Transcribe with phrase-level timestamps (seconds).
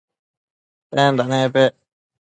[0.91, 1.73] tenda napec?